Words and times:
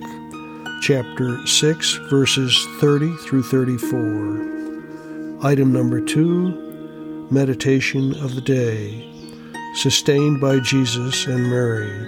chapter 0.80 1.44
6, 1.44 1.94
verses 2.08 2.68
30 2.78 3.16
through 3.16 3.42
34. 3.42 5.40
Item 5.42 5.72
number 5.72 6.00
2 6.00 7.26
Meditation 7.32 8.14
of 8.22 8.36
the 8.36 8.40
Day, 8.40 9.12
sustained 9.74 10.40
by 10.40 10.60
Jesus 10.60 11.26
and 11.26 11.50
Mary. 11.50 12.06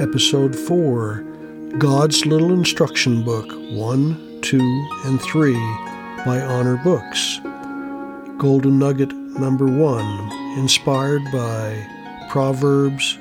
Episode 0.00 0.54
4 0.54 1.27
God's 1.76 2.24
Little 2.26 2.52
Instruction 2.54 3.22
Book 3.22 3.46
1, 3.70 4.40
2, 4.40 4.88
and 5.04 5.20
3 5.20 5.52
by 6.24 6.40
Honor 6.40 6.76
Books. 6.82 7.40
Golden 8.36 8.80
Nugget 8.80 9.12
number 9.12 9.66
1, 9.66 10.58
inspired 10.58 11.22
by 11.30 11.86
Proverbs 12.30 13.18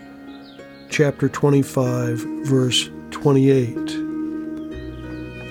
chapter 0.90 1.30
25, 1.30 2.20
verse 2.45 2.90
28. 3.12 3.75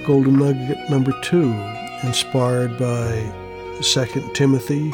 Golden 0.04 0.38
Nugget 0.38 0.90
number 0.90 1.12
2, 1.22 1.52
inspired 2.02 2.76
by 2.76 3.32
2 3.82 4.32
Timothy 4.34 4.92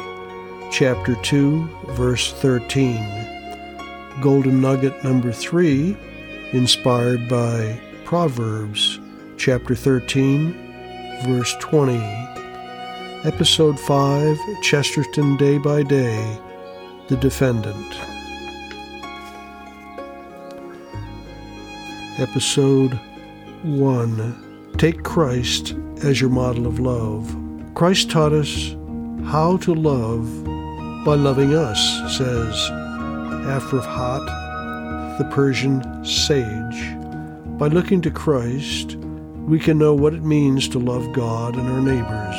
chapter 0.71 1.15
2, 1.23 1.67
verse 1.93 2.33
13. 2.33 4.21
Golden 4.21 4.61
Nugget 4.61 5.03
number 5.03 5.33
3, 5.33 5.97
inspired 6.53 7.27
by 7.29 7.81
Proverbs 8.05 8.99
chapter 9.37 9.75
13, 9.75 11.23
verse 11.25 11.55
20. 11.61 11.97
Episode 13.25 13.79
5 13.79 14.39
Chesterton 14.63 15.37
Day 15.37 15.59
by 15.59 15.83
Day 15.83 16.39
The 17.09 17.17
Defendant. 17.17 17.97
Episode 22.19 22.99
1 23.63 24.75
Take 24.77 25.03
Christ 25.03 25.75
as 26.03 26.21
your 26.21 26.31
model 26.31 26.67
of 26.67 26.81
love. 26.81 27.37
Christ 27.75 28.11
taught 28.11 28.33
us 28.33 28.75
how 29.25 29.57
to 29.59 29.75
love 29.75 30.45
by 31.05 31.15
loving 31.15 31.55
us, 31.55 31.79
says 32.17 32.55
Aphrahat, 33.47 35.19
the 35.19 35.25
Persian 35.35 36.05
sage. 36.05 37.02
By 37.63 37.69
looking 37.69 38.01
to 38.01 38.11
Christ, 38.11 38.97
we 39.47 39.61
can 39.61 39.79
know 39.79 39.95
what 39.95 40.15
it 40.15 40.25
means 40.25 40.67
to 40.67 40.81
love 40.81 41.13
God 41.13 41.55
and 41.55 41.69
our 41.69 41.81
neighbors, 41.81 42.35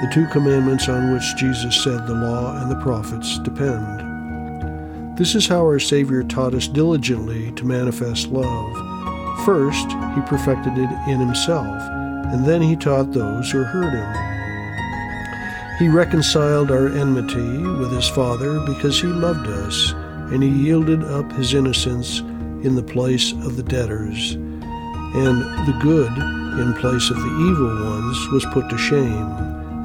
the 0.00 0.10
two 0.10 0.26
commandments 0.28 0.88
on 0.88 1.12
which 1.12 1.36
Jesus 1.36 1.84
said 1.84 2.06
the 2.06 2.14
law 2.14 2.58
and 2.62 2.70
the 2.70 2.82
prophets 2.82 3.38
depend. 3.40 5.18
This 5.18 5.34
is 5.34 5.46
how 5.46 5.58
our 5.58 5.78
Savior 5.78 6.22
taught 6.22 6.54
us 6.54 6.66
diligently 6.66 7.52
to 7.52 7.66
manifest 7.66 8.28
love. 8.28 9.44
First, 9.44 9.86
He 10.14 10.22
perfected 10.22 10.78
it 10.78 10.90
in 11.10 11.20
Himself, 11.20 11.82
and 12.32 12.46
then 12.46 12.62
He 12.62 12.74
taught 12.74 13.12
those 13.12 13.50
who 13.50 13.64
heard 13.64 13.92
Him. 13.92 15.76
He 15.78 15.94
reconciled 15.94 16.70
our 16.70 16.88
enmity 16.88 17.58
with 17.58 17.92
His 17.92 18.08
Father 18.08 18.60
because 18.60 18.98
He 18.98 19.08
loved 19.08 19.46
us, 19.46 19.92
and 20.32 20.42
He 20.42 20.48
yielded 20.48 21.04
up 21.04 21.30
His 21.32 21.52
innocence 21.52 22.20
in 22.20 22.76
the 22.76 22.82
place 22.82 23.32
of 23.32 23.56
the 23.56 23.62
debtors, 23.62 24.38
and 25.14 25.42
the 25.66 25.78
good 25.80 26.12
in 26.60 26.74
place 26.74 27.08
of 27.10 27.16
the 27.16 27.50
evil 27.50 27.90
ones 27.90 28.28
was 28.28 28.44
put 28.52 28.68
to 28.68 28.78
shame, 28.78 29.30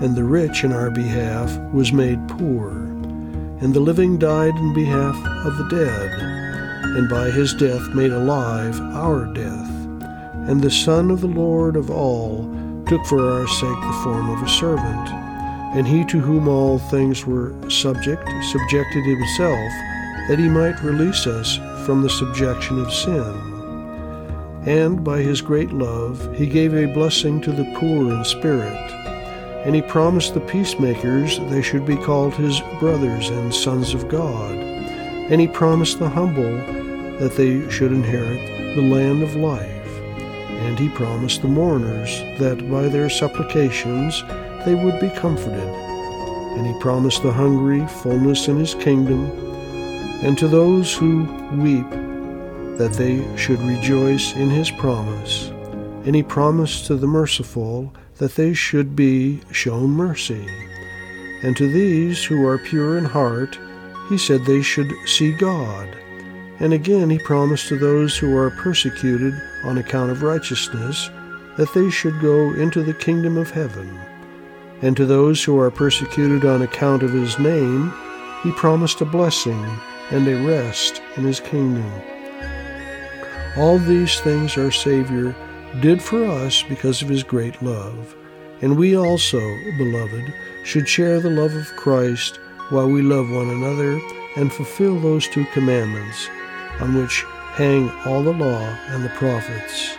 and 0.02 0.16
the 0.16 0.24
rich 0.24 0.64
in 0.64 0.72
our 0.72 0.90
behalf 0.90 1.56
was 1.74 1.94
made 1.94 2.28
poor, 2.28 2.72
and 3.62 3.74
the 3.74 3.80
living 3.80 4.18
died 4.18 4.56
in 4.56 4.74
behalf 4.74 5.16
of 5.46 5.58
the 5.58 5.68
dead, 5.70 6.12
and 6.98 7.10
by 7.10 7.30
his 7.30 7.54
death 7.54 7.88
made 7.94 8.12
alive 8.12 8.80
our 8.96 9.26
death. 9.34 9.70
And 10.50 10.62
the 10.62 10.72
Son 10.72 11.12
of 11.12 11.22
the 11.22 11.28
Lord 11.28 11.76
of 11.76 11.92
all 11.92 12.44
took 12.88 13.06
for 13.06 13.30
our 13.32 13.48
sake 13.48 13.82
the 13.82 14.02
form 14.04 14.32
of 14.32 14.42
a 14.42 14.50
servant, 14.50 15.10
and 15.76 15.88
he 15.88 16.04
to 16.06 16.20
whom 16.20 16.48
all 16.48 16.80
things 16.80 17.26
were 17.28 17.54
subject 17.70 18.28
subjected 18.52 19.06
himself, 19.06 19.72
that 20.28 20.40
he 20.40 20.50
might 20.50 20.82
release 20.82 21.28
us 21.28 21.58
from 21.86 22.02
the 22.02 22.10
subjection 22.10 22.80
of 22.80 22.92
sin. 22.92 23.49
And 24.70 25.04
by 25.04 25.24
his 25.24 25.42
great 25.42 25.72
love, 25.72 26.32
he 26.36 26.46
gave 26.46 26.76
a 26.76 26.94
blessing 26.94 27.42
to 27.42 27.52
the 27.52 27.66
poor 27.80 28.14
in 28.14 28.24
spirit. 28.24 28.92
And 29.66 29.74
he 29.74 29.82
promised 29.82 30.36
the 30.36 30.42
peacemakers 30.42 31.40
they 31.50 31.64
should 31.64 31.88
be 31.88 31.98
called 31.98 32.36
his 32.36 32.62
brothers 32.80 33.30
and 33.30 33.52
sons 33.52 33.96
of 33.96 34.08
God. 34.08 34.52
And 34.52 35.42
he 35.42 35.48
promised 35.48 35.98
the 35.98 36.08
humble 36.08 36.56
that 37.18 37.34
they 37.36 37.68
should 37.72 37.92
inherit 37.92 38.76
the 38.76 38.88
land 38.88 39.24
of 39.24 39.36
life. 39.36 39.88
And 40.62 40.78
he 40.78 40.90
promised 40.90 41.42
the 41.42 41.48
mourners 41.48 42.20
that 42.38 42.70
by 42.70 42.90
their 42.90 43.10
supplications 43.10 44.22
they 44.66 44.76
would 44.76 45.00
be 45.00 45.10
comforted. 45.10 45.58
And 45.58 46.68
he 46.68 46.80
promised 46.80 47.24
the 47.24 47.34
hungry 47.34 47.88
fullness 47.88 48.48
in 48.48 48.58
his 48.58 48.76
kingdom 48.76 49.32
and 50.22 50.38
to 50.38 50.48
those 50.48 50.94
who 50.94 51.24
weep 51.54 51.92
that 52.80 52.94
they 52.94 53.22
should 53.36 53.62
rejoice 53.62 54.34
in 54.36 54.50
his 54.50 54.72
promise. 54.72 55.50
And 56.06 56.16
he 56.16 56.24
promised 56.24 56.86
to 56.86 56.96
the 56.96 57.08
merciful 57.08 57.94
that 58.20 58.36
they 58.36 58.54
should 58.54 58.96
be 58.96 59.42
shown 59.52 59.90
mercy. 59.90 60.48
And 61.44 61.58
to 61.58 61.70
these 61.70 62.24
who 62.24 62.48
are 62.48 62.58
pure 62.58 62.98
in 62.98 63.04
heart, 63.04 63.60
he 64.08 64.18
said 64.18 64.46
they 64.46 64.62
should 64.62 64.90
see 65.06 65.34
God. 65.34 65.90
And 66.62 66.72
again 66.72 67.10
he 67.10 67.20
promised 67.20 67.68
to 67.68 67.78
those 67.78 68.18
who 68.18 68.34
are 68.38 68.50
persecuted 68.50 69.34
on 69.66 69.78
account 69.78 70.12
of 70.12 70.24
righteousness 70.24 71.10
that 71.58 71.74
they 71.74 71.90
should 71.90 72.22
go 72.22 72.54
into 72.54 72.82
the 72.82 72.94
kingdom 72.94 73.36
of 73.36 73.52
heaven. 73.52 74.00
And 74.82 74.96
to 74.96 75.06
those 75.06 75.44
who 75.44 75.60
are 75.60 75.70
persecuted 75.70 76.46
on 76.46 76.62
account 76.62 77.04
of 77.04 77.12
his 77.12 77.38
name, 77.40 77.94
he 78.42 78.54
promised 78.54 79.02
a 79.02 79.06
blessing 79.06 79.66
and 80.12 80.26
a 80.30 80.48
rest 80.48 81.02
in 81.18 81.26
his 81.26 81.42
kingdom. 81.42 81.92
All 83.58 83.78
these 83.78 84.20
things 84.20 84.58
our 84.58 84.72
Savior 84.72 85.36
did 85.82 86.02
for 86.02 86.24
us 86.26 86.64
because 86.64 87.02
of 87.02 87.10
his 87.10 87.24
great 87.24 87.62
love. 87.62 88.16
And 88.62 88.78
we 88.78 88.96
also, 88.96 89.40
beloved, 89.78 90.34
should 90.64 90.88
share 90.88 91.20
the 91.20 91.30
love 91.30 91.54
of 91.56 91.68
Christ 91.78 92.40
while 92.70 92.90
we 92.90 93.02
love 93.02 93.30
one 93.30 93.50
another 93.50 94.00
and 94.36 94.52
fulfill 94.52 95.00
those 95.00 95.28
two 95.28 95.46
commandments 95.54 96.30
on 96.80 96.96
which 96.96 97.24
hang 97.54 97.90
all 98.06 98.24
the 98.24 98.34
law 98.34 98.62
and 98.90 99.04
the 99.04 99.10
prophets. 99.10 99.98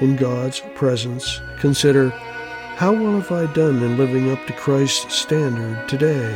In 0.00 0.16
God's 0.16 0.60
presence, 0.74 1.40
consider 1.58 2.10
how 2.76 2.92
well 2.92 3.20
have 3.20 3.30
I 3.30 3.52
done 3.52 3.82
in 3.82 3.96
living 3.96 4.32
up 4.32 4.44
to 4.46 4.52
Christ's 4.54 5.14
standard 5.14 5.88
today? 5.88 6.32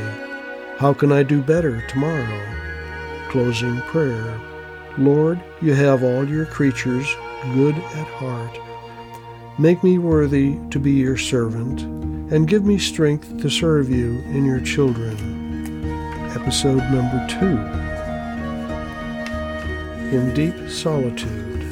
How 0.79 0.94
can 0.94 1.11
I 1.11 1.25
do 1.25 1.43
better 1.43 1.85
tomorrow? 1.89 2.41
Closing 3.29 3.81
prayer. 3.83 4.41
Lord, 4.99 5.41
you 5.62 5.75
have 5.75 6.03
all 6.03 6.29
your 6.29 6.45
creatures 6.45 7.06
good 7.55 7.77
at 7.77 8.09
heart. 8.09 8.59
Make 9.56 9.85
me 9.85 9.97
worthy 9.97 10.59
to 10.71 10.81
be 10.81 10.91
your 10.91 11.17
servant, 11.17 11.83
and 12.33 12.49
give 12.49 12.65
me 12.65 12.79
strength 12.79 13.41
to 13.41 13.49
serve 13.49 13.89
you 13.89 14.19
and 14.27 14.45
your 14.45 14.61
children. 14.61 15.15
Episode 16.33 16.83
number 16.91 17.25
two 17.29 17.59
In 20.17 20.35
Deep 20.35 20.69
Solitude. 20.69 21.62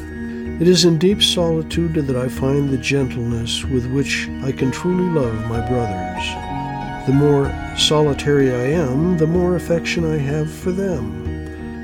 It 0.61 0.69
is 0.69 0.85
in 0.85 0.97
deep 0.97 1.21
solitude 1.21 1.95
that 1.95 2.17
I 2.17 2.29
find 2.29 2.71
the 2.71 2.79
gentleness 2.79 3.65
with 3.65 3.91
which 3.93 4.29
I 4.45 4.53
can 4.53 4.71
truly 4.71 5.11
love 5.11 5.35
my 5.49 5.61
brothers. 5.69 7.07
The 7.07 7.13
more 7.13 7.53
solitary 7.77 8.53
I 8.53 8.81
am, 8.81 9.19
the 9.19 9.27
more 9.27 9.57
affection 9.57 10.05
I 10.11 10.17
have 10.17 10.51
for 10.51 10.71
them. 10.71 11.36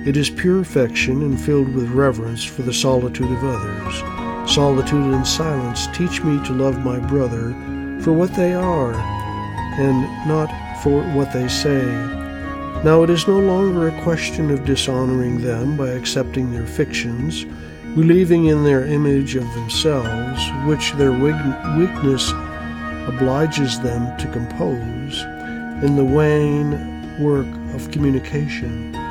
It 0.05 0.17
is 0.17 0.31
pure 0.31 0.59
affection 0.61 1.23
and 1.23 1.41
filled 1.41 1.73
with 1.75 1.89
reverence 1.91 2.43
for 2.43 2.63
the 2.63 2.73
solitude 2.73 3.31
of 3.31 3.45
others. 3.45 4.53
Solitude 4.53 5.15
and 5.15 5.25
silence 5.25 5.87
teach 5.97 6.25
me 6.25 6.45
to 6.45 6.53
love 6.53 6.85
my 6.85 6.99
brother 6.99 7.53
for 8.03 8.13
what 8.13 8.35
they 8.35 8.53
are, 8.53 8.95
and 8.95 10.03
not 10.27 10.51
for 10.83 11.03
what 11.15 11.33
they 11.33 11.47
say. 11.47 11.85
Now 12.83 13.05
it 13.05 13.11
is 13.11 13.29
no 13.29 13.39
longer 13.39 13.87
a 13.87 14.03
question 14.03 14.51
of 14.51 14.65
dishonoring 14.65 15.41
them 15.41 15.77
by 15.77 15.91
accepting 15.91 16.51
their 16.51 16.67
fictions, 16.67 17.45
believing 17.95 18.47
in 18.47 18.65
their 18.65 18.85
image 18.85 19.37
of 19.37 19.45
themselves, 19.55 20.43
which 20.67 20.93
their 20.95 21.13
weakness 21.13 22.33
obliges 23.07 23.79
them 23.79 24.17
to 24.19 24.27
compose, 24.33 25.23
in 25.85 25.95
the 25.95 26.05
wan 26.05 27.21
work 27.23 27.47
of 27.77 27.89
communication. 27.93 29.02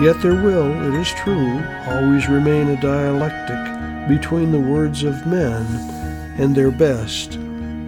Yet 0.00 0.20
there 0.22 0.42
will, 0.42 0.92
it 0.92 1.00
is 1.00 1.08
true, 1.12 1.62
always 1.86 2.28
remain 2.28 2.68
a 2.68 2.80
dialectic 2.80 4.08
between 4.08 4.50
the 4.50 4.60
words 4.60 5.04
of 5.04 5.26
men 5.26 5.64
and 6.38 6.54
their 6.54 6.72
best. 6.72 7.38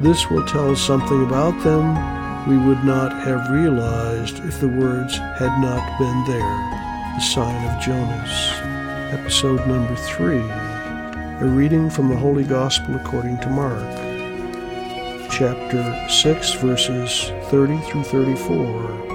This 0.00 0.30
will 0.30 0.46
tell 0.46 0.70
us 0.70 0.80
something 0.80 1.24
about 1.24 1.62
them 1.64 2.16
we 2.48 2.58
would 2.58 2.84
not 2.84 3.12
have 3.24 3.50
realized 3.50 4.38
if 4.44 4.60
the 4.60 4.68
words 4.68 5.16
had 5.16 5.60
not 5.60 5.98
been 5.98 6.24
there. 6.26 6.76
The 7.16 7.20
Sign 7.20 7.66
of 7.66 7.82
Jonas. 7.82 8.52
Episode 9.12 9.66
number 9.66 9.96
three. 9.96 10.48
A 11.40 11.44
reading 11.44 11.90
from 11.90 12.08
the 12.08 12.16
Holy 12.16 12.44
Gospel 12.44 12.94
according 12.94 13.38
to 13.38 13.50
Mark. 13.50 13.82
Chapter 15.28 16.08
6, 16.08 16.52
verses 16.54 17.32
30 17.50 17.78
through 17.78 18.04
34. 18.04 19.05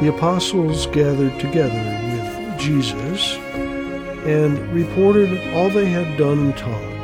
The 0.00 0.14
apostles 0.14 0.86
gathered 0.86 1.38
together 1.40 1.72
with 2.12 2.60
Jesus 2.60 3.36
and 4.26 4.58
reported 4.72 5.54
all 5.54 5.70
they 5.70 5.86
had 5.86 6.16
done 6.16 6.38
and 6.38 6.56
taught 6.56 6.94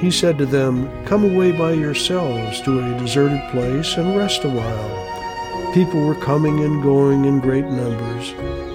he 0.00 0.10
said 0.10 0.38
to 0.38 0.46
them, 0.46 0.88
Come 1.04 1.24
away 1.24 1.52
by 1.52 1.72
yourselves 1.72 2.62
to 2.62 2.80
a 2.80 2.98
deserted 2.98 3.42
place 3.50 3.98
and 3.98 4.16
rest 4.16 4.44
a 4.44 4.48
while. 4.48 5.74
People 5.74 6.06
were 6.06 6.14
coming 6.14 6.64
and 6.64 6.82
going 6.82 7.26
in 7.26 7.38
great 7.38 7.66
numbers, 7.66 8.30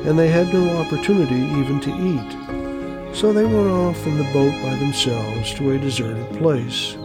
and 0.06 0.20
they 0.20 0.28
had 0.28 0.54
no 0.54 0.78
opportunity 0.78 1.34
even 1.34 1.80
to 1.82 1.90
eat. 1.90 3.16
So 3.16 3.34
they 3.34 3.44
went 3.44 3.72
off 3.72 4.06
in 4.06 4.20
the 4.20 4.32
boat 4.34 4.54
by 4.62 4.76
themselves 4.76 5.52
to 5.56 5.72
a 5.72 5.80
deserted 5.80 6.30
place. 6.38 6.96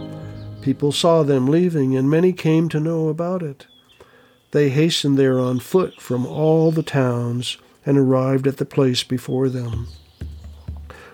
People 0.61 0.91
saw 0.91 1.23
them 1.23 1.47
leaving, 1.47 1.97
and 1.97 2.07
many 2.07 2.31
came 2.31 2.69
to 2.69 2.79
know 2.79 3.07
about 3.07 3.41
it. 3.41 3.65
They 4.51 4.69
hastened 4.69 5.17
there 5.17 5.39
on 5.39 5.59
foot 5.59 6.01
from 6.01 6.25
all 6.25 6.71
the 6.71 6.83
towns 6.83 7.57
and 7.85 7.97
arrived 7.97 8.47
at 8.47 8.57
the 8.57 8.65
place 8.65 9.03
before 9.03 9.49
them. 9.49 9.87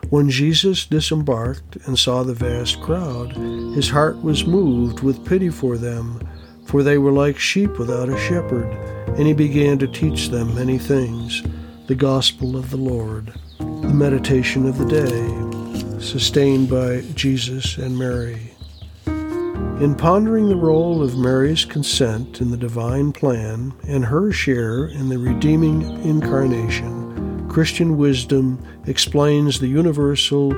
When 0.09 0.29
Jesus 0.29 0.85
disembarked 0.85 1.75
and 1.85 1.99
saw 1.99 2.23
the 2.23 2.33
vast 2.33 2.81
crowd, 2.81 3.33
his 3.75 3.89
heart 3.89 4.21
was 4.23 4.47
moved 4.47 5.01
with 5.01 5.25
pity 5.25 5.49
for 5.49 5.77
them, 5.77 6.25
for 6.65 6.81
they 6.81 6.97
were 6.97 7.11
like 7.11 7.37
sheep 7.37 7.77
without 7.77 8.09
a 8.09 8.17
shepherd, 8.17 8.71
and 9.17 9.27
he 9.27 9.33
began 9.33 9.77
to 9.79 9.87
teach 9.87 10.29
them 10.29 10.55
many 10.55 10.77
things. 10.77 11.43
The 11.87 11.95
Gospel 11.95 12.57
of 12.57 12.69
the 12.69 12.77
Lord. 12.77 13.33
The 13.59 13.93
meditation 13.93 14.65
of 14.65 14.77
the 14.77 14.85
day, 14.85 15.99
sustained 15.99 16.69
by 16.69 17.01
Jesus 17.13 17.77
and 17.77 17.97
Mary. 17.97 18.51
In 19.79 19.93
pondering 19.93 20.49
the 20.49 20.55
role 20.55 21.03
of 21.03 21.19
Mary's 21.19 21.63
consent 21.63 22.41
in 22.41 22.49
the 22.49 22.57
divine 22.57 23.11
plan 23.11 23.75
and 23.87 24.03
her 24.03 24.31
share 24.31 24.87
in 24.87 25.07
the 25.07 25.19
redeeming 25.19 25.83
incarnation, 26.03 27.47
Christian 27.47 27.95
wisdom 27.95 28.57
explains 28.87 29.59
the 29.59 29.67
universal 29.67 30.51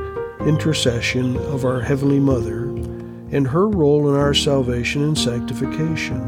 intercession 0.47 1.35
of 1.35 1.65
our 1.65 1.81
Heavenly 1.81 2.21
Mother 2.21 2.63
and 3.35 3.45
her 3.45 3.67
role 3.67 4.07
in 4.07 4.15
our 4.15 4.33
salvation 4.33 5.03
and 5.03 5.17
sanctification. 5.17 6.21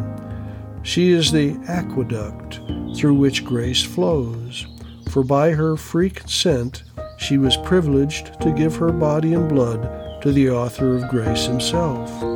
She 0.84 1.12
is 1.12 1.32
the 1.32 1.58
aqueduct 1.70 2.60
through 2.98 3.14
which 3.14 3.46
grace 3.46 3.82
flows, 3.82 4.68
for 5.10 5.24
by 5.24 5.52
her 5.52 5.78
free 5.78 6.10
consent 6.10 6.84
she 7.18 7.38
was 7.38 7.56
privileged 7.56 8.38
to 8.42 8.52
give 8.52 8.76
her 8.76 8.92
body 8.92 9.34
and 9.34 9.48
blood 9.48 10.22
to 10.24 10.34
the 10.34 10.50
author 10.50 10.98
of 10.98 11.08
grace 11.08 11.46
himself. 11.46 12.31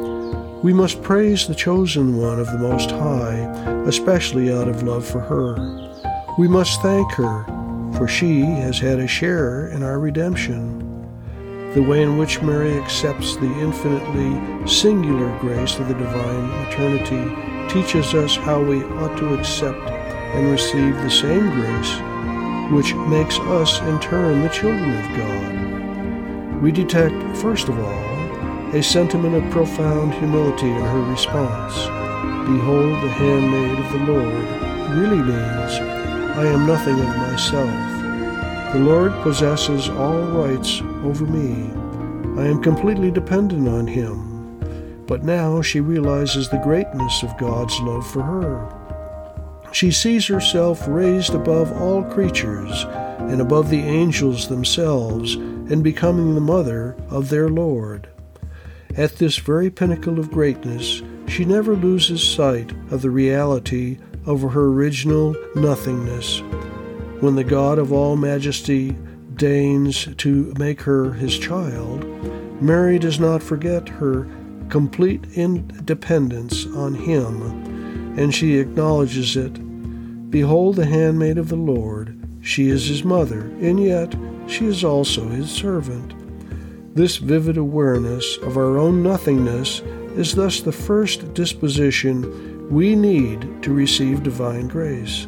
We 0.65 0.73
must 0.73 1.03
praise 1.03 1.45
the 1.45 1.53
chosen 1.53 2.17
one 2.17 2.39
of 2.39 2.47
the 2.47 2.57
Most 2.57 2.89
High, 2.89 3.37
especially 3.85 4.51
out 4.51 4.67
of 4.67 4.81
love 4.81 5.05
for 5.05 5.19
her. 5.19 5.53
We 6.39 6.47
must 6.47 6.81
thank 6.81 7.11
her 7.11 7.45
for 7.95 8.07
she 8.07 8.41
has 8.41 8.79
had 8.79 8.97
a 8.97 9.05
share 9.05 9.67
in 9.67 9.83
our 9.83 9.99
redemption. 9.99 10.79
The 11.75 11.83
way 11.83 12.01
in 12.01 12.17
which 12.17 12.41
Mary 12.41 12.79
accepts 12.79 13.35
the 13.35 13.59
infinitely 13.59 14.67
singular 14.67 15.37
grace 15.37 15.77
of 15.77 15.87
the 15.87 15.93
divine 15.93 16.47
maternity 16.63 17.71
teaches 17.71 18.15
us 18.15 18.35
how 18.35 18.59
we 18.59 18.83
ought 18.85 19.15
to 19.19 19.35
accept 19.35 19.77
and 19.77 20.49
receive 20.49 20.95
the 20.95 21.11
same 21.11 21.47
grace 21.51 22.71
which 22.73 22.95
makes 23.07 23.37
us 23.37 23.79
in 23.81 23.99
turn 23.99 24.41
the 24.41 24.49
children 24.49 24.97
of 24.97 25.15
God. 25.15 26.63
We 26.63 26.71
detect, 26.71 27.37
first 27.37 27.69
of 27.69 27.77
all, 27.77 28.14
a 28.75 28.83
sentiment 28.83 29.33
of 29.33 29.51
profound 29.51 30.13
humility 30.15 30.69
in 30.69 30.81
her 30.81 31.01
response. 31.03 31.75
Behold, 32.45 32.91
the 33.01 33.07
handmaid 33.07 33.79
of 33.79 33.91
the 33.93 34.11
Lord 34.11 34.97
really 34.97 35.23
means 35.23 35.79
I 36.35 36.45
am 36.47 36.67
nothing 36.67 36.99
of 36.99 37.15
myself. 37.15 38.73
The 38.73 38.79
Lord 38.79 39.13
possesses 39.23 39.87
all 39.87 40.19
rights 40.23 40.81
over 41.05 41.25
me. 41.25 41.71
I 42.37 42.47
am 42.47 42.61
completely 42.61 43.11
dependent 43.11 43.69
on 43.69 43.87
Him. 43.87 45.05
But 45.07 45.23
now 45.23 45.61
she 45.61 45.79
realizes 45.79 46.49
the 46.49 46.61
greatness 46.61 47.23
of 47.23 47.37
God's 47.37 47.79
love 47.79 48.05
for 48.05 48.23
her. 48.23 49.71
She 49.71 49.89
sees 49.89 50.27
herself 50.27 50.85
raised 50.85 51.33
above 51.33 51.71
all 51.71 52.03
creatures 52.03 52.83
and 53.19 53.39
above 53.39 53.69
the 53.69 53.83
angels 53.83 54.49
themselves 54.49 55.35
and 55.35 55.81
becoming 55.81 56.35
the 56.35 56.41
mother 56.41 56.97
of 57.09 57.29
their 57.29 57.47
Lord. 57.47 58.09
At 58.97 59.17
this 59.17 59.37
very 59.37 59.69
pinnacle 59.69 60.19
of 60.19 60.31
greatness, 60.31 61.01
she 61.27 61.43
never 61.43 61.75
loses 61.75 62.23
sight 62.23 62.71
of 62.91 63.01
the 63.01 63.09
reality 63.09 63.97
of 64.25 64.41
her 64.41 64.67
original 64.67 65.35
nothingness. 65.53 66.39
When 67.19 67.35
the 67.35 67.43
God 67.43 67.77
of 67.77 67.91
all 67.91 68.15
majesty 68.15 68.95
deigns 69.35 70.07
to 70.15 70.53
make 70.57 70.81
her 70.81 71.11
his 71.11 71.37
child, 71.37 72.05
Mary 72.61 72.97
does 72.97 73.19
not 73.19 73.43
forget 73.43 73.89
her 73.89 74.27
complete 74.69 75.25
independence 75.35 76.65
on 76.67 76.93
him, 76.95 77.41
and 78.17 78.33
she 78.33 78.59
acknowledges 78.59 79.35
it. 79.35 80.31
Behold 80.31 80.77
the 80.77 80.85
handmaid 80.85 81.37
of 81.37 81.49
the 81.49 81.57
Lord, 81.57 82.17
she 82.39 82.69
is 82.69 82.87
his 82.87 83.03
mother, 83.03 83.41
and 83.59 83.77
yet 83.83 84.15
she 84.47 84.65
is 84.65 84.85
also 84.85 85.27
his 85.27 85.51
servant. 85.51 86.13
This 86.95 87.17
vivid 87.17 87.57
awareness 87.57 88.37
of 88.37 88.55
our 88.55 88.77
own 88.77 89.03
nothingness 89.03 89.81
is 90.15 90.33
thus 90.33 90.61
the 90.61 90.71
first 90.71 91.33
disposition 91.33 92.69
we 92.71 92.95
need 92.95 93.61
to 93.63 93.73
receive 93.73 94.23
divine 94.23 94.69
grace. 94.69 95.27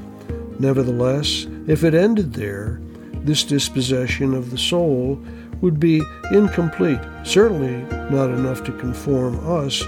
Nevertheless, 0.59 1.45
if 1.67 1.83
it 1.83 1.93
ended 1.93 2.31
there, 2.31 2.79
this 3.25 3.43
dispossession 3.43 4.33
of 4.33 4.49
the 4.49 4.57
soul 4.57 5.21
would 5.59 5.77
be 5.77 6.01
incomplete, 6.31 7.01
certainly 7.25 7.83
not 8.15 8.29
enough 8.29 8.63
to 8.63 8.71
conform 8.71 9.37
us 9.45 9.79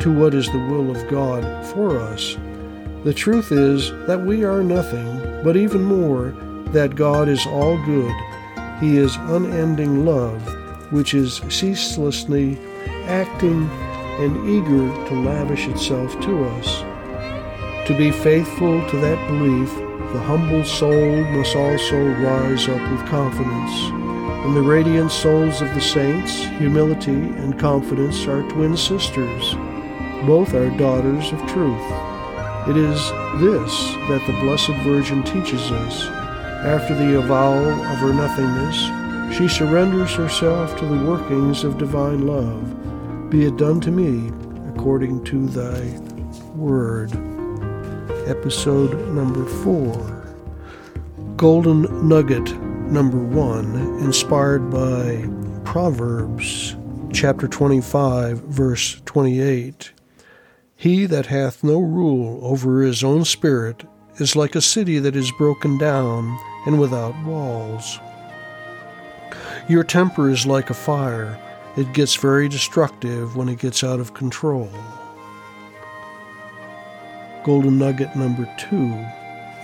to 0.00 0.12
what 0.12 0.34
is 0.34 0.46
the 0.46 0.66
will 0.66 0.90
of 0.90 1.08
God 1.08 1.44
for 1.66 2.00
us. 2.00 2.36
The 3.04 3.14
truth 3.14 3.52
is 3.52 3.92
that 4.08 4.20
we 4.20 4.42
are 4.42 4.64
nothing, 4.64 5.20
but 5.44 5.56
even 5.56 5.84
more, 5.84 6.34
that 6.72 6.96
God 6.96 7.28
is 7.28 7.46
all 7.46 7.80
good. 7.84 8.12
He 8.80 8.96
is 8.96 9.14
unending 9.16 10.04
love, 10.04 10.44
which 10.90 11.14
is 11.14 11.42
ceaselessly 11.48 12.58
acting 13.06 13.68
and 14.20 14.48
eager 14.48 15.08
to 15.08 15.14
lavish 15.14 15.68
itself 15.68 16.18
to 16.20 16.44
us. 16.44 16.82
To 17.86 17.94
be 17.96 18.10
faithful 18.10 18.86
to 18.90 18.96
that 18.98 19.28
belief, 19.28 19.74
the 20.12 20.20
humble 20.20 20.64
soul 20.64 21.24
must 21.24 21.54
also 21.54 21.96
rise 21.96 22.68
up 22.68 22.90
with 22.90 23.08
confidence. 23.08 23.90
In 24.46 24.54
the 24.54 24.62
radiant 24.62 25.10
souls 25.10 25.60
of 25.60 25.68
the 25.74 25.80
saints, 25.80 26.44
humility 26.58 27.12
and 27.12 27.58
confidence 27.58 28.26
are 28.26 28.48
twin 28.50 28.76
sisters. 28.76 29.54
Both 30.26 30.54
are 30.54 30.70
daughters 30.76 31.32
of 31.32 31.38
truth. 31.46 31.92
It 32.68 32.76
is 32.76 32.98
this 33.40 33.72
that 34.08 34.22
the 34.26 34.38
Blessed 34.40 34.76
Virgin 34.84 35.22
teaches 35.22 35.70
us. 35.70 36.06
After 36.64 36.94
the 36.94 37.18
avowal 37.18 37.70
of 37.70 37.98
her 37.98 38.12
nothingness, 38.12 38.76
she 39.36 39.48
surrenders 39.48 40.14
herself 40.14 40.76
to 40.78 40.86
the 40.86 41.04
workings 41.04 41.64
of 41.64 41.78
divine 41.78 42.26
love. 42.26 43.30
Be 43.30 43.44
it 43.44 43.56
done 43.56 43.80
to 43.82 43.90
me 43.90 44.32
according 44.74 45.24
to 45.24 45.46
thy 45.48 45.98
word 46.54 47.12
episode 48.28 49.08
number 49.14 49.44
four. 49.44 50.26
Golden 51.36 52.08
Nugget 52.08 52.58
number 52.90 53.18
one, 53.18 53.74
inspired 54.00 54.70
by 54.70 55.26
Proverbs 55.64 56.76
chapter 57.12 57.48
25, 57.48 58.40
verse 58.44 59.00
28. 59.04 59.92
He 60.76 61.06
that 61.06 61.26
hath 61.26 61.64
no 61.64 61.80
rule 61.80 62.40
over 62.42 62.82
his 62.82 63.02
own 63.02 63.24
spirit 63.24 63.84
is 64.16 64.36
like 64.36 64.54
a 64.54 64.60
city 64.60 64.98
that 64.98 65.16
is 65.16 65.32
broken 65.38 65.78
down 65.78 66.38
and 66.66 66.80
without 66.80 67.14
walls. 67.24 67.98
Your 69.68 69.84
temper 69.84 70.30
is 70.30 70.46
like 70.46 70.70
a 70.70 70.74
fire. 70.74 71.38
It 71.76 71.92
gets 71.92 72.14
very 72.14 72.48
destructive 72.48 73.36
when 73.36 73.50
it 73.50 73.58
gets 73.58 73.84
out 73.84 74.00
of 74.00 74.14
control. 74.14 74.70
Golden 77.44 77.78
Nugget 77.78 78.16
number 78.16 78.48
two, 78.56 79.04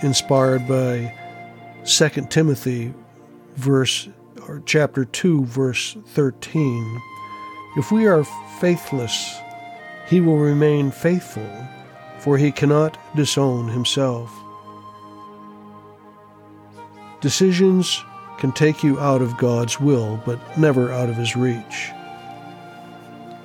inspired 0.03 0.67
by 0.67 1.11
2 1.85 2.27
Timothy 2.29 2.93
verse 3.55 4.07
or 4.47 4.61
chapter 4.67 5.05
2 5.05 5.45
verse 5.45 5.97
13. 6.09 7.01
If 7.75 7.91
we 7.91 8.05
are 8.05 8.23
faithless, 8.59 9.39
he 10.07 10.21
will 10.21 10.37
remain 10.37 10.91
faithful, 10.91 11.49
for 12.19 12.37
he 12.37 12.51
cannot 12.51 12.95
disown 13.15 13.69
himself. 13.69 14.31
Decisions 17.21 18.03
can 18.37 18.51
take 18.51 18.83
you 18.83 18.99
out 18.99 19.21
of 19.21 19.37
God's 19.37 19.79
will, 19.79 20.21
but 20.25 20.39
never 20.57 20.91
out 20.91 21.09
of 21.09 21.15
his 21.15 21.35
reach. 21.35 21.91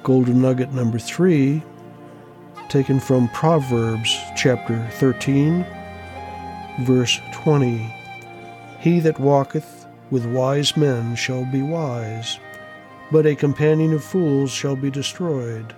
Golden 0.02 0.40
nugget 0.40 0.72
number 0.72 0.98
three, 0.98 1.62
taken 2.68 3.00
from 3.00 3.28
Proverbs 3.30 4.16
chapter 4.36 4.88
13, 4.94 5.66
verse 6.80 7.20
20. 7.32 7.94
He 8.80 9.00
that 9.00 9.20
walketh 9.20 9.86
with 10.10 10.24
wise 10.26 10.76
men 10.76 11.14
shall 11.16 11.44
be 11.44 11.62
wise, 11.62 12.38
but 13.12 13.26
a 13.26 13.34
companion 13.34 13.92
of 13.92 14.04
fools 14.04 14.50
shall 14.50 14.76
be 14.76 14.90
destroyed. 14.90 15.74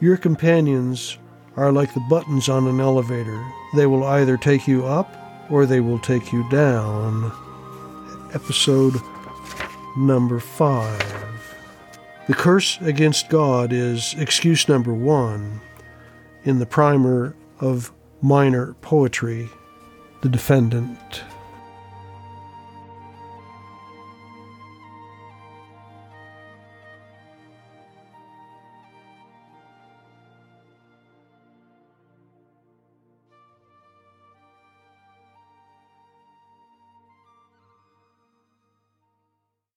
Your 0.00 0.16
companions 0.16 1.18
are 1.56 1.72
like 1.72 1.92
the 1.92 2.06
buttons 2.08 2.48
on 2.48 2.68
an 2.68 2.80
elevator. 2.80 3.44
They 3.74 3.86
will 3.86 4.04
either 4.04 4.36
take 4.36 4.68
you 4.68 4.86
up 4.86 5.12
or 5.50 5.66
they 5.66 5.80
will 5.80 5.98
take 5.98 6.32
you 6.32 6.48
down. 6.50 7.32
Episode 8.34 8.94
number 9.96 10.38
five. 10.38 11.56
The 12.26 12.34
curse 12.34 12.78
against 12.82 13.30
God 13.30 13.72
is 13.72 14.14
excuse 14.18 14.68
number 14.68 14.92
one 14.92 15.62
in 16.44 16.58
the 16.58 16.66
primer 16.66 17.34
of 17.60 17.90
minor 18.20 18.74
poetry, 18.82 19.48
The 20.20 20.28
Defendant. 20.28 21.22